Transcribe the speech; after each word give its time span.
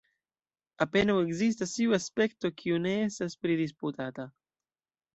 Apenaŭ 0.85 1.17
ekzistas 1.25 1.75
iu 1.87 1.95
aspekto, 1.99 2.53
kiu 2.63 2.83
ne 2.89 2.97
estas 3.05 3.39
pridisputata. 3.45 4.31